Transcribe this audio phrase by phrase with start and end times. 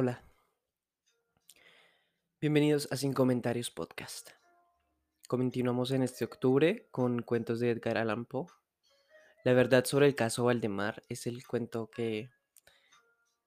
[0.00, 0.22] Hola,
[2.40, 4.30] bienvenidos a Sin Comentarios Podcast.
[5.26, 8.46] Continuamos en este octubre con cuentos de Edgar Allan Poe.
[9.42, 12.30] La verdad sobre el caso Valdemar es el cuento que,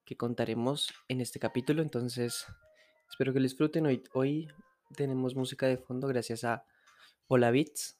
[0.04, 2.44] que contaremos en este capítulo, entonces
[3.08, 3.86] espero que lo disfruten.
[3.86, 4.52] Hoy, hoy
[4.94, 6.66] tenemos música de fondo gracias a
[7.28, 7.98] Hola Beats.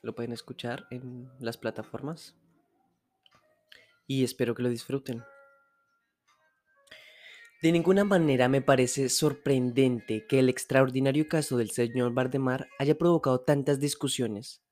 [0.00, 2.34] Lo pueden escuchar en las plataformas.
[4.06, 5.22] Y espero que lo disfruten.
[7.64, 13.40] De ninguna manera me parece sorprendente que el extraordinario caso del señor Valdemar haya provocado
[13.40, 14.62] tantas discusiones.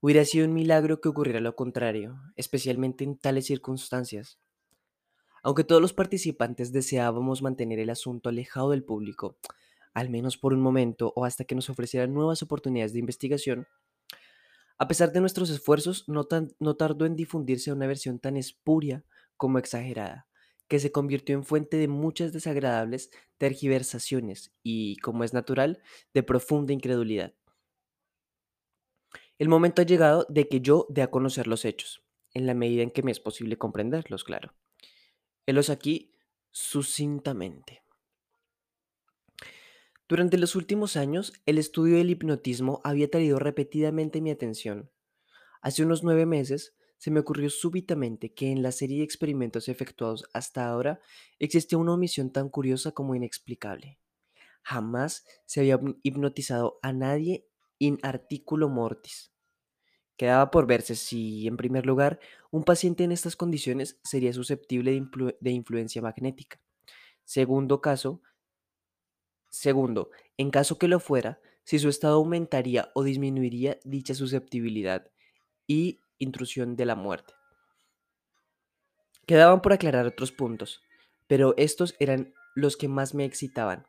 [0.00, 4.40] Hubiera sido un milagro que ocurriera lo contrario, especialmente en tales circunstancias.
[5.44, 9.38] Aunque todos los participantes deseábamos mantener el asunto alejado del público,
[9.94, 13.68] al menos por un momento o hasta que nos ofrecieran nuevas oportunidades de investigación,
[14.78, 16.26] a pesar de nuestros esfuerzos, no,
[16.58, 19.04] no tardó en difundirse una versión tan espuria
[19.36, 20.26] como exagerada
[20.68, 25.82] que se convirtió en fuente de muchas desagradables tergiversaciones y, como es natural,
[26.14, 27.34] de profunda incredulidad.
[29.38, 32.82] El momento ha llegado de que yo dé a conocer los hechos, en la medida
[32.82, 34.54] en que me es posible comprenderlos, claro.
[35.44, 36.12] Helos aquí
[36.50, 37.82] sucintamente.
[40.08, 44.90] Durante los últimos años, el estudio del hipnotismo había traído repetidamente mi atención.
[45.60, 50.28] Hace unos nueve meses, se me ocurrió súbitamente que en la serie de experimentos efectuados
[50.32, 51.00] hasta ahora
[51.38, 53.98] existía una omisión tan curiosa como inexplicable.
[54.62, 57.46] Jamás se había hipnotizado a nadie
[57.78, 59.32] in articulo mortis.
[60.16, 62.18] Quedaba por verse si, en primer lugar,
[62.50, 64.98] un paciente en estas condiciones sería susceptible
[65.40, 66.58] de, influencia magnética.
[67.24, 68.22] Segundo caso,
[69.50, 75.10] segundo, en caso que lo fuera, si su estado aumentaría o disminuiría dicha susceptibilidad.
[75.66, 77.34] Y intrusión de la muerte.
[79.26, 80.82] Quedaban por aclarar otros puntos,
[81.26, 83.86] pero estos eran los que más me excitaban,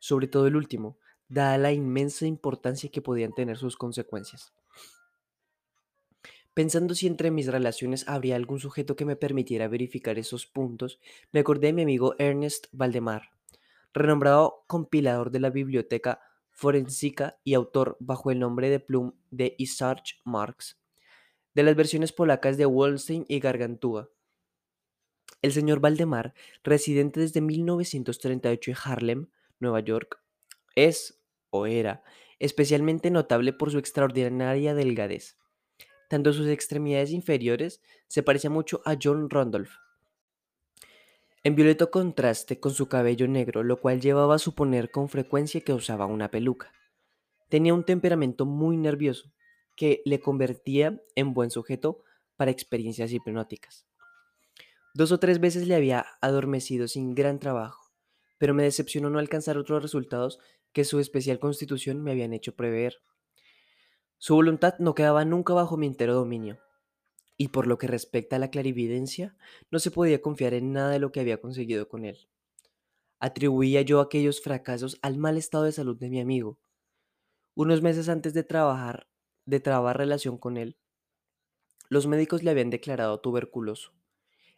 [0.00, 4.52] sobre todo el último, dada la inmensa importancia que podían tener sus consecuencias.
[6.52, 11.00] Pensando si entre mis relaciones habría algún sujeto que me permitiera verificar esos puntos,
[11.30, 13.30] me acordé de mi amigo Ernest Valdemar,
[13.94, 20.20] renombrado compilador de la biblioteca forensica y autor bajo el nombre de Plum de Isarch
[20.24, 20.81] Marx
[21.54, 24.10] de las versiones polacas de Wolstein y Gargantúa.
[25.42, 29.26] El señor Valdemar, residente desde 1938 en Harlem,
[29.58, 30.20] Nueva York,
[30.76, 31.20] es,
[31.50, 32.02] o era,
[32.38, 35.36] especialmente notable por su extraordinaria delgadez.
[36.08, 39.72] Tanto sus extremidades inferiores se parecían mucho a John Randolph.
[41.44, 45.72] En violento contraste con su cabello negro, lo cual llevaba a suponer con frecuencia que
[45.72, 46.72] usaba una peluca.
[47.48, 49.32] Tenía un temperamento muy nervioso,
[49.76, 52.02] que le convertía en buen sujeto
[52.36, 53.86] para experiencias hipnóticas.
[54.94, 57.90] Dos o tres veces le había adormecido sin gran trabajo,
[58.38, 60.38] pero me decepcionó no alcanzar otros resultados
[60.72, 63.02] que su especial constitución me habían hecho prever.
[64.18, 66.58] Su voluntad no quedaba nunca bajo mi entero dominio,
[67.36, 69.34] y por lo que respecta a la clarividencia,
[69.70, 72.28] no se podía confiar en nada de lo que había conseguido con él.
[73.18, 76.58] Atribuía yo aquellos fracasos al mal estado de salud de mi amigo.
[77.54, 79.06] Unos meses antes de trabajar
[79.46, 80.76] de trabar relación con él.
[81.88, 83.92] Los médicos le habían declarado tuberculoso.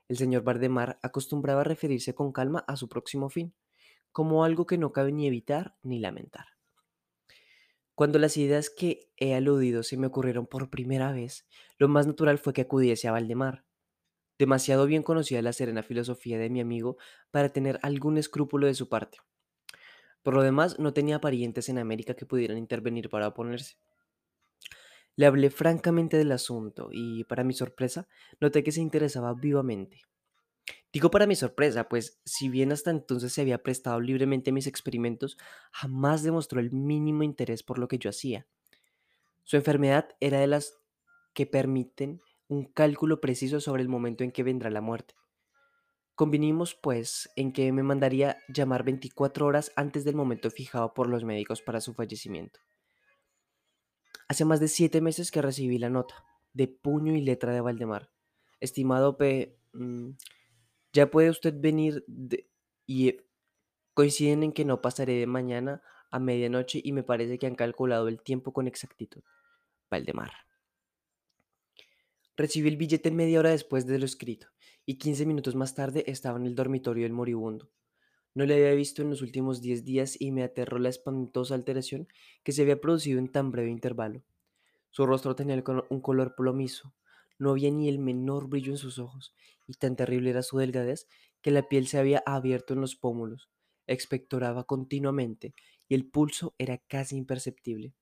[0.08, 3.54] El señor Bardemar acostumbraba a referirse con calma a su próximo fin,
[4.12, 6.46] como algo que no cabe ni evitar ni lamentar.
[7.94, 11.46] Cuando las ideas que he aludido se me ocurrieron por primera vez,
[11.78, 13.64] lo más natural fue que acudiese a Valdemar.
[14.36, 16.96] Demasiado bien conocía la serena filosofía de mi amigo
[17.30, 19.18] para tener algún escrúpulo de su parte.
[20.24, 23.76] Por lo demás, no tenía parientes en América que pudieran intervenir para oponerse.
[25.16, 28.08] Le hablé francamente del asunto y, para mi sorpresa,
[28.40, 30.02] noté que se interesaba vivamente.
[30.92, 34.66] Digo para mi sorpresa, pues si bien hasta entonces se había prestado libremente a mis
[34.66, 35.36] experimentos,
[35.72, 38.46] jamás demostró el mínimo interés por lo que yo hacía.
[39.42, 40.78] Su enfermedad era de las
[41.34, 45.14] que permiten un cálculo preciso sobre el momento en que vendrá la muerte.
[46.14, 51.24] Convinimos, pues, en que me mandaría llamar 24 horas antes del momento fijado por los
[51.24, 52.60] médicos para su fallecimiento.
[54.28, 58.10] Hace más de siete meses que recibí la nota, de puño y letra de Valdemar.
[58.60, 60.10] Estimado P, mm,
[60.92, 62.04] ya puede usted venir
[62.86, 63.26] y eh,
[63.92, 68.08] coinciden en que no pasaré de mañana a medianoche y me parece que han calculado
[68.08, 69.22] el tiempo con exactitud.
[69.90, 70.32] Valdemar.
[72.36, 74.48] Recibí el billete media hora después de lo escrito
[74.86, 77.70] y quince minutos más tarde estaba en el dormitorio del moribundo.
[78.34, 82.08] No le había visto en los últimos diez días y me aterró la espantosa alteración
[82.42, 84.24] que se había producido en tan breve intervalo.
[84.90, 86.94] Su rostro tenía un color plomizo,
[87.38, 89.34] No había ni el menor brillo en sus ojos,
[89.66, 91.08] y tan terrible era su delgadez
[91.42, 93.50] que la piel se había abierto en los pómulos,
[93.86, 95.54] expectoraba continuamente,
[95.88, 97.94] y el pulso era casi imperceptible.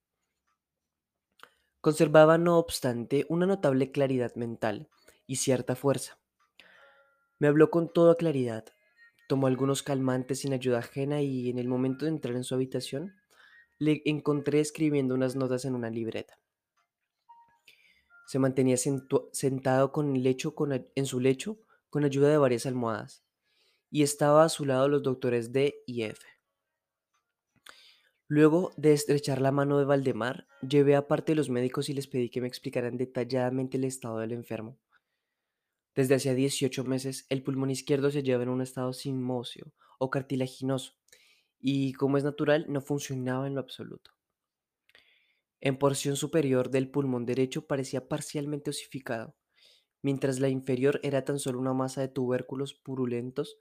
[1.83, 4.89] Conservaba, no obstante, una notable claridad mental
[5.27, 6.19] y cierta fuerza.
[7.39, 8.65] Me habló con toda claridad,
[9.33, 13.15] tomó algunos calmantes sin ayuda ajena y en el momento de entrar en su habitación
[13.79, 16.39] le encontré escribiendo unas notas en una libreta.
[18.27, 20.55] Se mantenía sentado con el lecho
[20.95, 21.57] en su lecho
[21.89, 23.25] con ayuda de varias almohadas
[23.91, 26.21] y estaba a su lado los doctores D y F.
[28.29, 32.43] Luego de estrechar la mano de Valdemar, llevé aparte los médicos y les pedí que
[32.43, 34.77] me explicaran detalladamente el estado del enfermo.
[35.95, 40.95] Desde hacía 18 meses, el pulmón izquierdo se lleva en un estado simóseo o cartilaginoso
[41.59, 44.13] y, como es natural, no funcionaba en lo absoluto.
[45.61, 49.37] En porción superior del pulmón derecho parecía parcialmente osificado,
[50.03, 53.59] mientras la inferior era tan solo una masa de tubérculos purulentos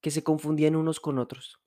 [0.00, 1.60] que se confundían unos con otros.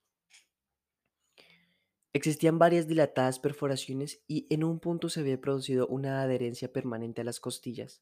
[2.14, 7.24] Existían varias dilatadas perforaciones y en un punto se había producido una adherencia permanente a
[7.24, 8.02] las costillas.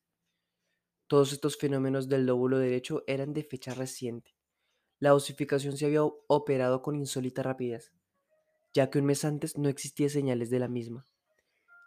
[1.08, 4.36] Todos estos fenómenos del lóbulo derecho eran de fecha reciente.
[5.00, 7.94] La osificación se había operado con insólita rapidez,
[8.74, 11.08] ya que un mes antes no existía señales de la misma,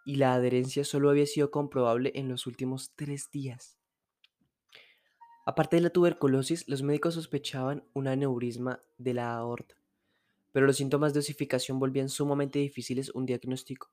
[0.04, 3.78] y la adherencia solo había sido comprobable en los últimos tres días.
[5.46, 9.80] Aparte de la tuberculosis, los médicos sospechaban un aneurisma de la aorta
[10.52, 13.90] pero los síntomas de osificación volvían sumamente difíciles un diagnóstico.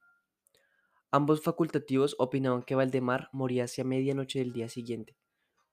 [1.12, 5.16] Ambos facultativos opinaban que Valdemar moría hacia medianoche del día siguiente,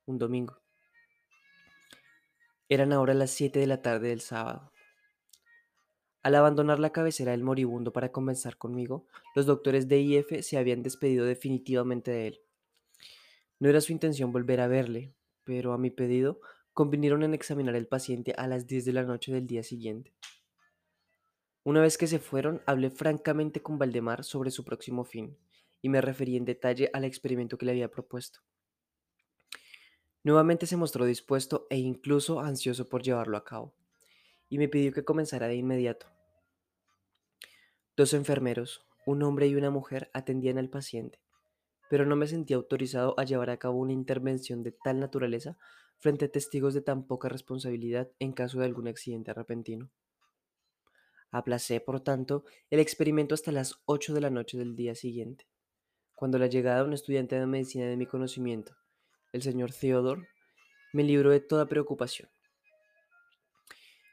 [0.06, 0.62] un domingo.
[2.68, 4.72] Eran ahora las 7 de la tarde del sábado.
[6.22, 10.82] Al abandonar la cabecera del moribundo para conversar conmigo, los doctores de IF se habían
[10.82, 12.40] despedido definitivamente de él.
[13.58, 16.40] No era su intención volver a verle, pero a mi pedido
[16.72, 20.14] convinieron en examinar el paciente a las 10 de la noche del día siguiente.
[21.64, 25.38] Una vez que se fueron, hablé francamente con Valdemar sobre su próximo fin
[25.80, 28.40] y me referí en detalle al experimento que le había propuesto.
[30.22, 33.74] Nuevamente se mostró dispuesto e incluso ansioso por llevarlo a cabo,
[34.50, 36.06] y me pidió que comenzara de inmediato.
[37.96, 41.18] Dos enfermeros, un hombre y una mujer, atendían al paciente,
[41.88, 45.56] pero no me sentía autorizado a llevar a cabo una intervención de tal naturaleza
[45.98, 49.90] frente a testigos de tan poca responsabilidad en caso de algún accidente repentino.
[51.34, 55.48] Aplacé, por tanto, el experimento hasta las 8 de la noche del día siguiente,
[56.14, 58.76] cuando la llegada de un estudiante de medicina de mi conocimiento,
[59.32, 60.28] el señor Theodore,
[60.92, 62.28] me libró de toda preocupación.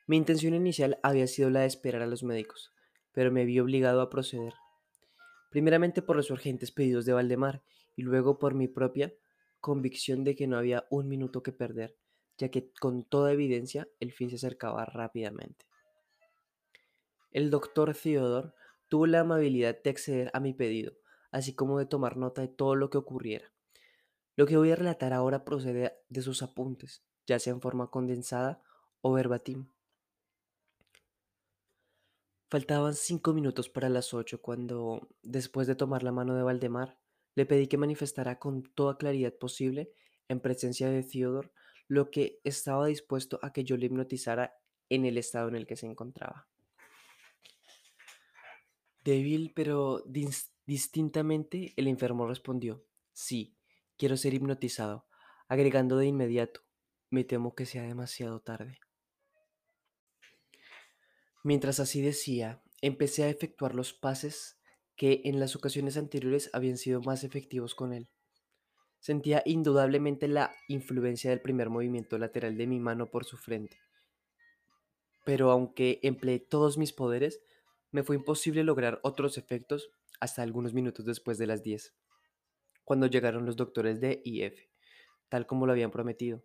[0.08, 2.74] Mi intención inicial había sido la de esperar a los médicos,
[3.12, 4.56] pero me vi obligado a proceder.
[5.52, 7.62] Primeramente por los urgentes pedidos de Valdemar
[7.96, 9.14] y luego por mi propia
[9.60, 11.96] convicción de que no había un minuto que perder,
[12.40, 15.71] ya que con toda evidencia el fin se acercaba rápidamente.
[17.32, 18.52] El doctor Theodore
[18.90, 20.94] tuvo la amabilidad de acceder a mi pedido,
[21.32, 23.54] así como de tomar nota de todo lo que ocurriera.
[24.36, 28.62] Lo que voy a relatar ahora procede de sus apuntes, ya sea en forma condensada
[29.02, 29.70] o verbatim.
[32.50, 36.98] Faltaban cinco minutos para las ocho cuando, después de tomar la mano de Valdemar,
[37.34, 39.94] le pedí que manifestara con toda claridad posible,
[40.28, 41.52] en presencia de Theodore,
[41.88, 44.54] lo que estaba dispuesto a que yo le hipnotizara
[44.90, 46.51] en el estado en el que se encontraba.
[49.04, 50.04] Débil pero
[50.66, 53.58] distintamente, el enfermo respondió, sí,
[53.98, 55.08] quiero ser hipnotizado,
[55.48, 56.62] agregando de inmediato,
[57.10, 58.80] me temo que sea demasiado tarde.
[61.44, 64.60] Mientras así decía, empecé a efectuar los pases
[64.96, 68.08] que en las ocasiones anteriores habían sido más efectivos con él.
[69.00, 73.80] Sentía indudablemente la influencia del primer movimiento lateral de mi mano por su frente.
[75.26, 77.42] Pero aunque empleé todos mis poderes,
[77.92, 81.94] me fue imposible lograr otros efectos hasta algunos minutos después de las 10,
[82.84, 84.70] cuando llegaron los doctores D y F,
[85.30, 86.44] tal como lo habían prometido.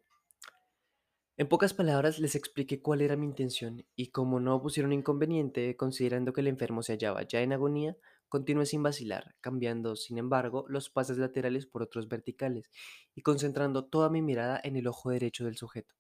[1.37, 6.33] En pocas palabras les expliqué cuál era mi intención y como no pusieron inconveniente, considerando
[6.33, 7.97] que el enfermo se hallaba ya en agonía,
[8.29, 12.71] continué sin vacilar, cambiando, sin embargo, los pases laterales por otros verticales
[13.15, 15.95] y concentrando toda mi mirada en el ojo derecho del sujeto.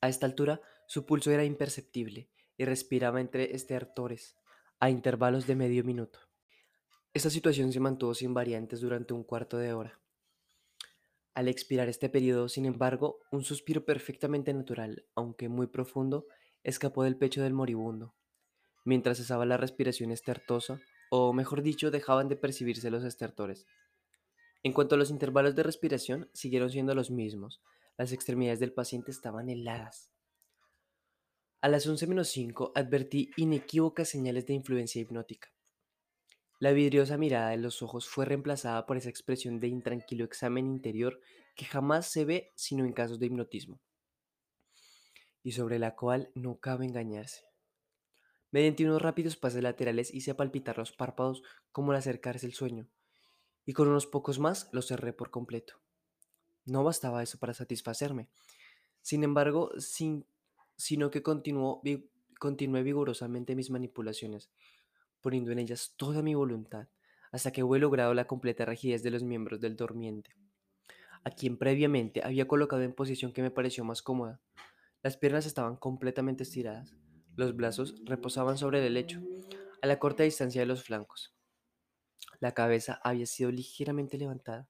[0.00, 4.36] A esta altura, su pulso era imperceptible y respiraba entre estertores
[4.80, 6.18] a intervalos de medio minuto.
[7.14, 9.98] Esta situación se mantuvo sin variantes durante un cuarto de hora.
[11.32, 16.26] Al expirar este periodo, sin embargo, un suspiro perfectamente natural, aunque muy profundo,
[16.62, 18.14] escapó del pecho del moribundo,
[18.84, 23.64] mientras cesaba la respiración estertosa, o mejor dicho, dejaban de percibirse los estertores.
[24.62, 27.62] En cuanto a los intervalos de respiración, siguieron siendo los mismos.
[27.96, 30.09] Las extremidades del paciente estaban heladas.
[31.62, 35.52] A las 11 menos 5 advertí inequívocas señales de influencia hipnótica.
[36.58, 41.20] La vidriosa mirada de los ojos fue reemplazada por esa expresión de intranquilo examen interior
[41.54, 43.78] que jamás se ve sino en casos de hipnotismo,
[45.42, 47.44] y sobre la cual no cabe engañarse.
[48.50, 52.88] Mediante unos rápidos pases laterales hice palpitar los párpados como al acercarse el sueño,
[53.66, 55.74] y con unos pocos más los cerré por completo.
[56.64, 58.30] No bastaba eso para satisfacerme.
[59.02, 60.26] Sin embargo, sin,
[60.80, 61.82] sino que continuó,
[62.38, 64.50] continué vigorosamente mis manipulaciones,
[65.20, 66.88] poniendo en ellas toda mi voluntad,
[67.32, 70.34] hasta que hube logrado la completa rigidez de los miembros del dormiente,
[71.22, 74.40] a quien previamente había colocado en posición que me pareció más cómoda.
[75.02, 76.96] Las piernas estaban completamente estiradas,
[77.36, 79.20] los brazos reposaban sobre el lecho,
[79.82, 81.34] a la corta distancia de los flancos.
[82.40, 84.66] La cabeza había sido ligeramente levantada.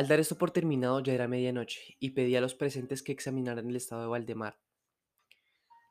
[0.00, 3.68] Al dar esto por terminado ya era medianoche y pedí a los presentes que examinaran
[3.68, 4.58] el estado de Valdemar.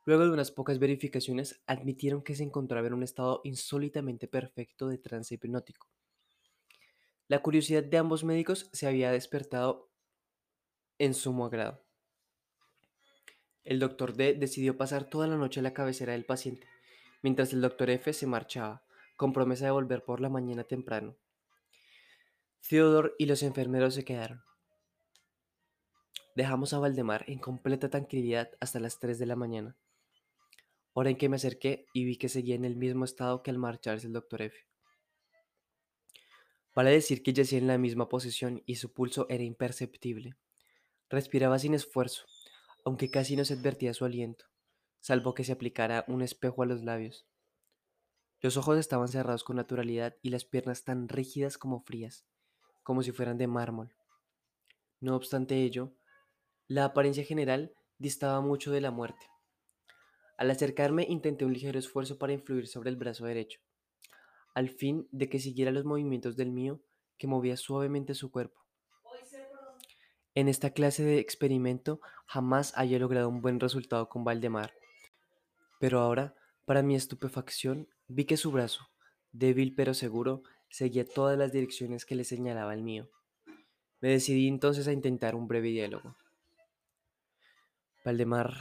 [0.03, 4.97] Luego de unas pocas verificaciones, admitieron que se encontraba en un estado insólitamente perfecto de
[4.97, 5.91] trance hipnótico.
[7.27, 9.91] La curiosidad de ambos médicos se había despertado
[10.97, 11.85] en sumo agrado.
[13.63, 16.65] El doctor D decidió pasar toda la noche a la cabecera del paciente,
[17.21, 18.83] mientras el doctor F se marchaba,
[19.17, 21.15] con promesa de volver por la mañana temprano.
[22.67, 24.43] Theodore y los enfermeros se quedaron.
[26.35, 29.77] Dejamos a Valdemar en completa tranquilidad hasta las 3 de la mañana,
[30.93, 33.57] hora en que me acerqué y vi que seguía en el mismo estado que al
[33.57, 34.57] marcharse el doctor F.
[36.75, 40.37] Vale decir que yacía en la misma posición y su pulso era imperceptible.
[41.09, 42.25] Respiraba sin esfuerzo,
[42.85, 44.45] aunque casi no se advertía su aliento,
[44.99, 47.27] salvo que se aplicara un espejo a los labios.
[48.41, 52.25] Los ojos estaban cerrados con naturalidad y las piernas tan rígidas como frías,
[52.89, 53.93] como si fueran de mármol.
[54.99, 55.93] No obstante ello,
[56.67, 59.27] la apariencia general distaba mucho de la muerte.
[60.39, 63.59] Al acercarme intenté un ligero esfuerzo para influir sobre el brazo derecho,
[64.55, 66.81] al fin de que siguiera los movimientos del mío,
[67.19, 68.59] que movía suavemente su cuerpo.
[70.33, 74.73] En esta clase de experimento jamás había logrado un buen resultado con Valdemar,
[75.79, 76.33] pero ahora,
[76.65, 78.89] para mi estupefacción, Vi que su brazo,
[79.31, 83.09] débil pero seguro, seguía todas las direcciones que le señalaba el mío.
[84.01, 86.15] Me decidí entonces a intentar un breve diálogo.
[88.05, 88.53] Valdemar,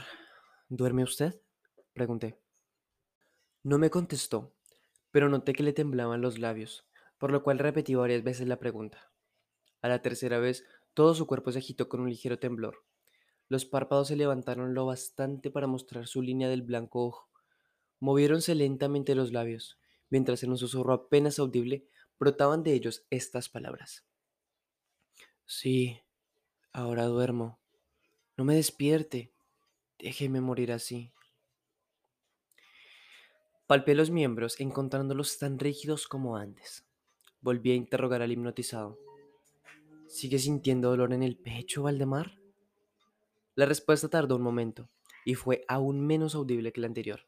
[0.67, 1.41] ¿duerme usted?
[1.93, 2.39] pregunté.
[3.63, 4.53] No me contestó,
[5.11, 6.87] pero noté que le temblaban los labios,
[7.17, 9.11] por lo cual repetí varias veces la pregunta.
[9.81, 12.83] A la tercera vez, todo su cuerpo se agitó con un ligero temblor.
[13.47, 17.29] Los párpados se levantaron lo bastante para mostrar su línea del blanco ojo,
[18.01, 19.77] Moviéronse lentamente los labios,
[20.09, 21.85] mientras en un susurro apenas audible
[22.19, 24.05] brotaban de ellos estas palabras.
[25.45, 25.99] Sí,
[26.73, 27.59] ahora duermo.
[28.37, 29.33] No me despierte.
[29.97, 31.11] Déjeme morir así.
[33.67, 36.85] Palpé los miembros, encontrándolos tan rígidos como antes.
[37.41, 38.99] Volví a interrogar al hipnotizado.
[40.07, 42.39] ¿Sigue sintiendo dolor en el pecho, Valdemar?
[43.55, 44.89] La respuesta tardó un momento
[45.25, 47.27] y fue aún menos audible que la anterior.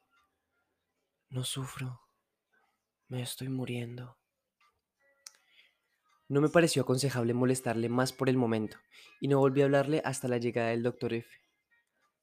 [1.30, 2.02] No sufro.
[3.08, 4.21] Me estoy muriendo.
[6.32, 8.78] No me pareció aconsejable molestarle más por el momento,
[9.20, 11.30] y no volví a hablarle hasta la llegada del doctor F,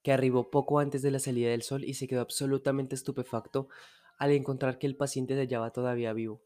[0.01, 3.69] que arribó poco antes de la salida del sol y se quedó absolutamente estupefacto
[4.17, 6.41] al encontrar que el paciente se hallaba todavía vivo.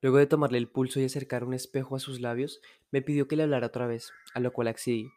[0.00, 3.36] Luego de tomarle el pulso y acercar un espejo a sus labios, me pidió que
[3.36, 5.10] le hablara otra vez, a lo cual accedí.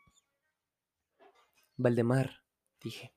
[1.78, 2.44] Valdemar,
[2.82, 3.14] dije,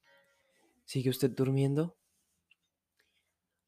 [0.85, 1.97] ¿sigue usted durmiendo?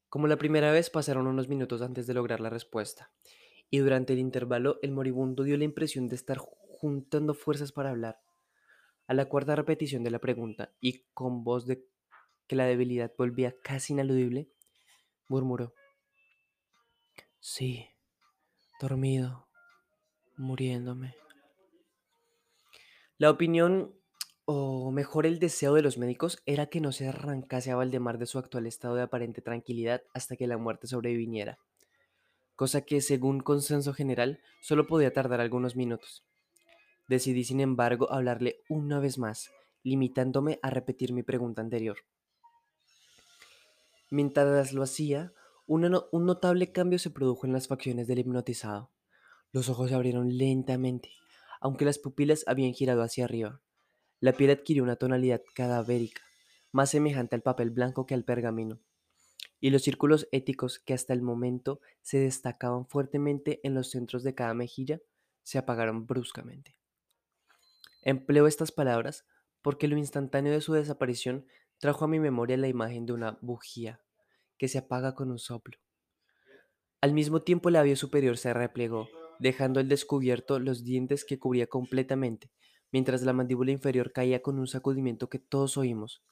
[0.07, 3.11] Como la primera vez pasaron unos minutos antes de lograr la respuesta,
[3.69, 8.19] y durante el intervalo el moribundo dio la impresión de estar juntando fuerzas para hablar.
[9.07, 11.85] A la cuarta repetición de la pregunta, y con voz de
[12.47, 14.49] que la debilidad volvía casi ineludible,
[15.27, 15.73] murmuró.
[17.39, 17.87] Sí,
[18.79, 19.47] dormido,
[20.35, 21.15] muriéndome.
[23.17, 23.95] La opinión
[24.45, 28.25] o mejor el deseo de los médicos era que no se arrancase a Valdemar de
[28.25, 31.59] su actual estado de aparente tranquilidad hasta que la muerte sobreviniera,
[32.59, 36.25] cosa que, según consenso general, solo podía tardar algunos minutos.
[37.07, 39.49] Decidí, sin embargo, hablarle una vez más,
[39.81, 41.99] limitándome a repetir mi pregunta anterior.
[44.11, 45.31] Mientras lo hacía,
[45.67, 48.91] un notable cambio se produjo en las facciones del hipnotizado.
[49.53, 51.13] Los ojos se abrieron lentamente,
[51.61, 53.61] aunque las pupilas habían girado hacia arriba.
[54.19, 56.23] La piel adquirió una tonalidad cadavérica,
[56.73, 58.81] más semejante al papel blanco que al pergamino,
[59.59, 64.35] y los círculos éticos que hasta el momento se destacaban fuertemente en los centros de
[64.35, 65.01] cada mejilla
[65.43, 66.75] se apagaron bruscamente.
[68.01, 69.25] Empleo estas palabras
[69.61, 71.45] porque lo instantáneo de su desaparición
[71.79, 74.01] trajo a mi memoria la imagen de una bujía
[74.57, 75.77] que se apaga con un soplo.
[77.01, 81.67] Al mismo tiempo el labio superior se replegó, dejando al descubierto los dientes que cubría
[81.67, 82.51] completamente,
[82.91, 86.23] mientras la mandíbula inferior caía con un sacudimiento que todos oímos,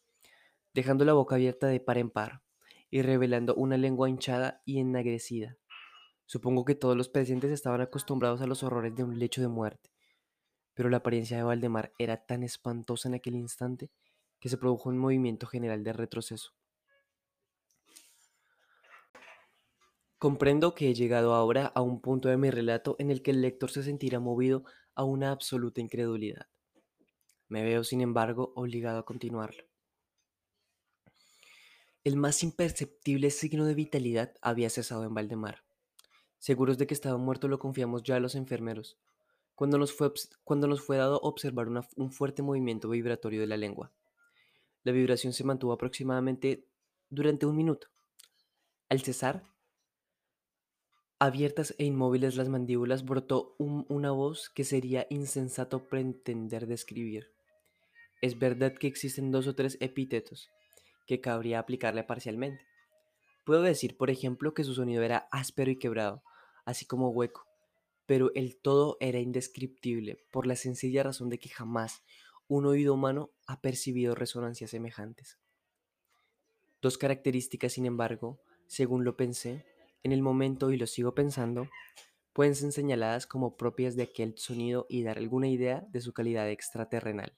[0.73, 2.41] dejando la boca abierta de par en par
[2.89, 5.57] y revelando una lengua hinchada y ennegrecida.
[6.25, 9.91] Supongo que todos los presentes estaban acostumbrados a los horrores de un lecho de muerte,
[10.73, 13.89] pero la apariencia de Valdemar era tan espantosa en aquel instante
[14.39, 16.51] que se produjo un movimiento general de retroceso.
[20.19, 23.41] Comprendo que he llegado ahora a un punto de mi relato en el que el
[23.41, 24.63] lector se sentirá movido
[24.95, 26.47] a una absoluta incredulidad.
[27.47, 29.63] Me veo, sin embargo, obligado a continuarlo.
[32.07, 35.65] El más imperceptible signo de vitalidad había cesado en Valdemar.
[36.37, 38.97] Seguros de que estaba muerto lo confiamos ya a los enfermeros,
[39.55, 40.13] cuando nos fue,
[40.45, 43.91] cuando nos fue dado observar un fuerte movimiento vibratorio de la lengua.
[44.85, 46.65] La vibración se mantuvo aproximadamente
[47.09, 47.89] durante un minuto.
[48.87, 49.43] Al cesar,
[51.19, 57.33] abiertas e inmóviles las mandíbulas, brotó una voz que sería insensato pretender describir.
[58.21, 60.49] Es verdad que existen dos o tres epítetos
[61.07, 62.65] que cabría aplicarle parcialmente.
[63.45, 66.21] Puedo decir, por ejemplo, que su sonido era áspero y quebrado,
[66.65, 67.47] así como hueco,
[68.05, 72.03] pero el todo era indescriptible por la sencilla razón de que jamás
[72.47, 75.39] un oído humano ha percibido resonancias semejantes.
[76.81, 79.65] Dos características, sin embargo, según lo pensé,
[80.03, 81.67] en el momento y lo sigo pensando,
[82.33, 86.49] pueden ser señaladas como propias de aquel sonido y dar alguna idea de su calidad
[86.49, 87.33] extraterrenal.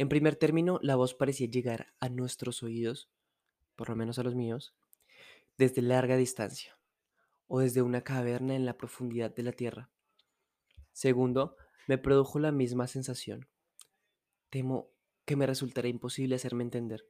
[0.00, 3.10] En primer término, la voz parecía llegar a nuestros oídos,
[3.76, 4.74] por lo menos a los míos,
[5.58, 6.78] desde larga distancia,
[7.48, 9.90] o desde una caverna en la profundidad de la tierra.
[10.94, 11.54] Segundo,
[11.86, 13.46] me produjo la misma sensación.
[14.48, 14.88] Temo
[15.26, 17.06] que me resultará imposible hacerme entender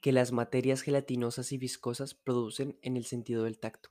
[0.00, 3.90] que las materias gelatinosas y viscosas producen en el sentido del tacto.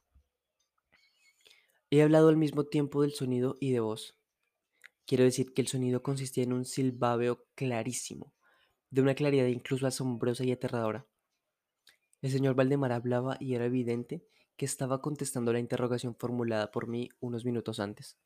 [1.90, 4.18] He hablado al mismo tiempo del sonido y de voz.
[5.08, 8.34] Quiero decir que el sonido consistía en un silbabeo clarísimo,
[8.90, 11.08] de una claridad incluso asombrosa y aterradora.
[12.22, 17.08] El señor Valdemar hablaba y era evidente que estaba contestando la interrogación formulada por mí
[17.22, 18.18] unos minutos antes.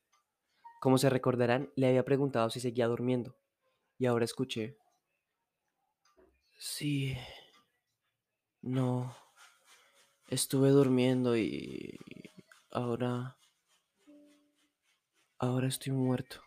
[0.80, 3.36] Como se recordarán, le había preguntado si seguía durmiendo,
[3.96, 4.76] y ahora escuché.
[6.58, 7.16] Sí,
[8.60, 9.16] no,
[10.30, 11.96] estuve durmiendo y
[12.72, 13.36] ahora...
[15.38, 16.40] Ahora estoy muerto.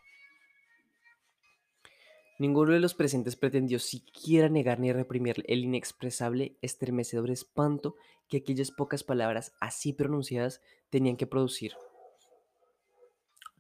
[2.37, 7.95] Ninguno de los presentes pretendió siquiera negar ni reprimir el inexpresable, estremecedor espanto
[8.27, 11.73] que aquellas pocas palabras así pronunciadas tenían que producir.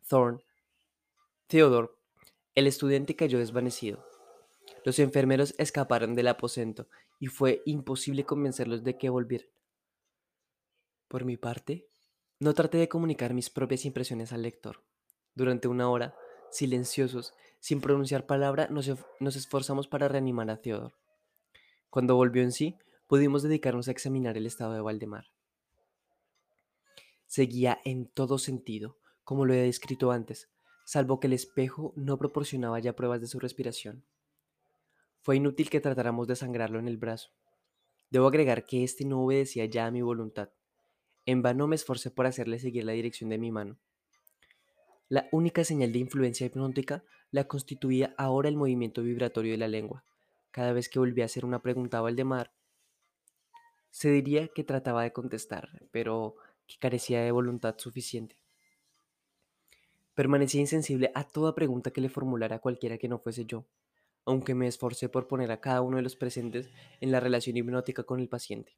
[0.07, 0.43] Thorne,
[1.47, 1.89] Theodore,
[2.53, 4.05] el estudiante cayó desvanecido.
[4.83, 6.87] Los enfermeros escaparon del aposento
[7.19, 9.47] y fue imposible convencerlos de que volvieran.
[11.07, 11.87] Por mi parte,
[12.39, 14.83] no traté de comunicar mis propias impresiones al lector.
[15.33, 16.15] Durante una hora,
[16.55, 18.87] silenciosos, sin pronunciar palabra, nos,
[19.35, 20.93] esforzamos para reanimar a Theodore.
[21.89, 25.25] Cuando volvió en sí, pudimos dedicarnos a examinar el estado de Valdemar.
[27.27, 30.49] Seguía en todo sentido, como lo he descrito antes,
[30.85, 34.03] salvo que el espejo no proporcionaba ya pruebas de su respiración.
[35.21, 37.31] Fue inútil que tratáramos de sangrarlo en el brazo.
[38.11, 40.49] Debo agregar que éste no obedecía ya a mi voluntad.
[41.25, 43.79] En vano me esforcé por hacerle seguir la dirección de mi mano.
[45.07, 50.03] La única señal de influencia hipnótica la constituía ahora el movimiento vibratorio de la lengua.
[50.51, 52.51] Cada vez que volvía a hacer una pregunta a Valdemar,
[53.91, 56.35] se diría que trataba de contestar, pero
[56.67, 58.37] que carecía de voluntad suficiente.
[60.13, 63.65] Permanecía insensible a toda pregunta que le formulara cualquiera que no fuese yo
[64.25, 68.03] aunque me esforcé por poner a cada uno de los presentes en la relación hipnótica
[68.03, 68.75] con el paciente.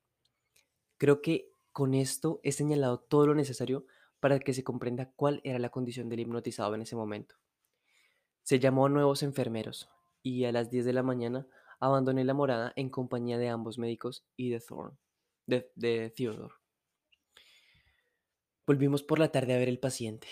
[0.97, 3.85] Creo que con esto he señalado todo lo necesario
[4.19, 7.35] para que se comprenda cuál era la condición del hipnotizado en ese momento.
[8.43, 9.89] Se llamó a nuevos enfermeros
[10.23, 11.47] y a las 10 de la mañana
[11.79, 14.97] abandoné la morada en compañía de ambos médicos y de Thorne,
[15.45, 16.55] de, de Theodore.
[18.65, 20.27] Volvimos por la tarde a ver el paciente.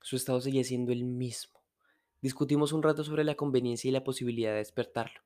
[0.00, 1.64] Su estado seguía siendo el mismo.
[2.20, 5.20] Discutimos un rato sobre la conveniencia y la posibilidad de despertarlo,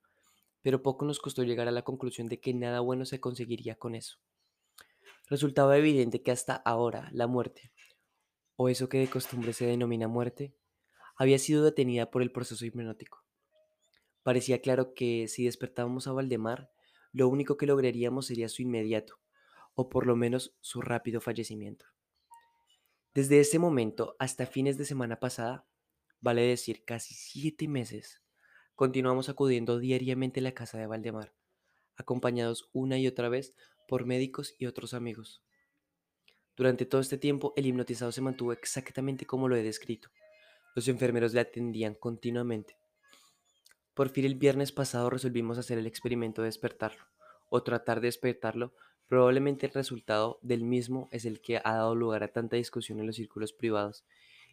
[0.63, 3.95] pero poco nos costó llegar a la conclusión de que nada bueno se conseguiría con
[3.95, 4.19] eso.
[5.29, 7.71] Resultaba evidente que hasta ahora la muerte,
[8.61, 10.53] o eso que de costumbre se denomina muerte,
[11.17, 13.25] había sido detenida por el proceso hipnótico.
[14.25, 16.69] Parecía claro que si despertábamos a Valdemar,
[17.13, 19.21] lo único que lograríamos sería su inmediato,
[19.75, 21.87] o por lo menos su rápido fallecimiento.
[23.15, 25.65] Desde ese momento hasta fines de semana pasada,
[26.21, 28.25] vale decir casi siete meses,
[28.75, 31.33] continuamos acudiendo diariamente a la casa de Valdemar,
[31.97, 33.55] acompañados una y otra vez
[33.87, 35.45] por médicos y otros amigos.
[36.59, 40.09] Durante todo este tiempo, el hipnotizado se mantuvo exactamente como lo he descrito.
[40.75, 42.77] Los enfermeros le atendían continuamente.
[43.95, 47.05] Por fin el viernes pasado resolvimos hacer el experimento de despertarlo,
[47.49, 48.75] o tratar de despertarlo.
[49.07, 53.07] Probablemente el resultado del mismo es el que ha dado lugar a tanta discusión en
[53.07, 54.05] los círculos privados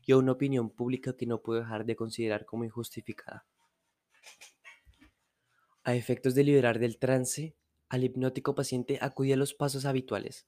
[0.06, 3.48] y a una opinión pública que no puedo dejar de considerar como injustificada.
[5.84, 7.56] A efectos de liberar del trance,
[7.90, 10.48] al hipnótico paciente acudí a los pasos habituales.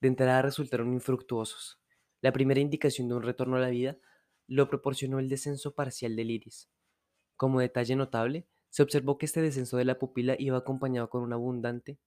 [0.00, 1.80] De entrada resultaron infructuosos.
[2.20, 3.98] La primera indicación de un retorno a la vida
[4.46, 6.70] lo proporcionó el descenso parcial del iris.
[7.36, 11.32] Como detalle notable, se observó que este descenso de la pupila iba acompañado con un
[11.32, 11.98] abundante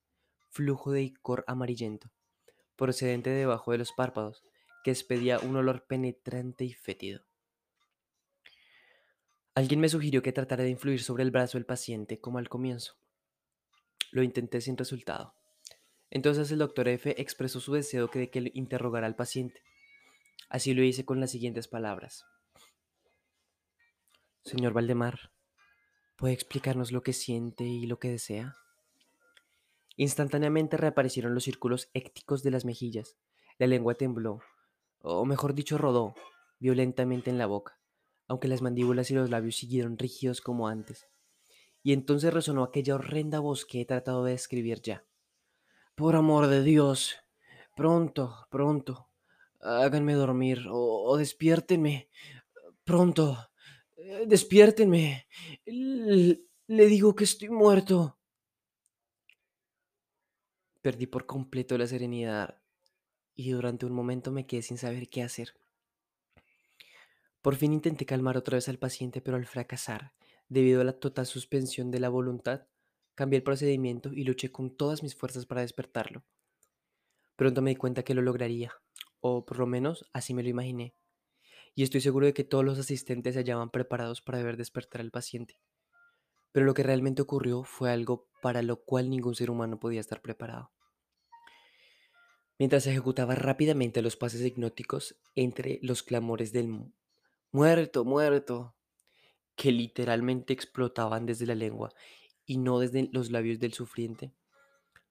[0.49, 2.11] flujo de icor amarillento,
[2.75, 4.43] procedente de debajo de los párpados,
[4.83, 7.25] que expedía un olor penetrante y fétido.
[9.55, 12.97] Alguien me sugirió que tratara de influir sobre el brazo del paciente como al comienzo.
[14.11, 15.38] Lo intenté sin resultado.
[16.11, 19.61] Entonces el doctor F expresó su deseo de que interrogara al paciente.
[20.49, 22.25] Así lo hice con las siguientes palabras.
[24.43, 25.31] Señor Valdemar,
[26.15, 28.55] ¿puede explicarnos lo que siente y lo que desea?
[29.95, 33.17] Instantáneamente reaparecieron los círculos écticos de las mejillas.
[33.57, 34.41] La lengua tembló,
[35.01, 36.15] o mejor dicho, rodó
[36.59, 37.79] violentamente en la boca
[38.29, 41.07] aunque las mandíbulas y los labios siguieron rígidos como antes.
[41.81, 45.03] Y entonces resonó aquella horrenda voz que he tratado de describir ya.
[45.99, 47.17] Por amor de Dios,
[47.75, 49.09] pronto, pronto,
[49.59, 52.07] háganme dormir o, despiértenme,
[52.85, 53.37] pronto,
[53.97, 55.27] eh, despiértenme,
[55.65, 58.17] le digo que estoy muerto.
[60.81, 62.61] Perdí por completo la serenidad
[63.35, 65.53] y durante un momento me quedé sin saber qué hacer.
[67.41, 70.13] Por fin intenté calmar otra vez al paciente, pero al fracasar,
[70.47, 72.67] debido a la total suspensión de la voluntad,
[73.19, 76.23] cambié el procedimiento y luché con todas mis fuerzas para despertarlo.
[77.35, 78.71] Pronto me di cuenta que lo lograría,
[79.19, 80.95] o por lo menos así me lo imaginé,
[81.75, 85.11] y estoy seguro de que todos los asistentes se hallaban preparados para ver despertar al
[85.11, 85.59] paciente.
[86.53, 90.21] Pero lo que realmente ocurrió fue algo para lo cual ningún ser humano podía estar
[90.21, 90.71] preparado.
[92.57, 96.93] Mientras ejecutaba rápidamente los pases hipnóticos entre los clamores del
[97.51, 98.77] muerto, muerto,
[99.57, 101.93] que literalmente explotaban desde la lengua
[102.49, 104.33] y no desde los labios del sufriente.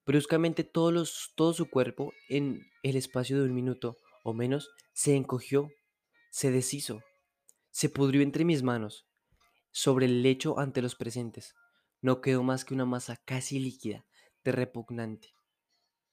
[0.05, 5.69] Bruscamente todo su cuerpo, en el espacio de un minuto o menos, se encogió,
[6.31, 7.01] se deshizo,
[7.71, 9.07] se pudrió entre mis manos,
[9.71, 11.55] sobre el lecho ante los presentes.
[12.01, 14.05] No quedó más que una masa casi líquida,
[14.43, 15.29] de repugnante,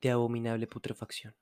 [0.01, 1.35] de abominable putrefacción.